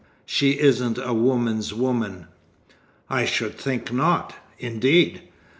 She 0.25 0.57
isn't 0.59 0.97
a 0.97 1.13
woman's 1.13 1.75
woman." 1.75 2.25
"I 3.07 3.23
should 3.25 3.55
think 3.55 3.93
not, 3.93 4.33
indeed! 4.57 5.21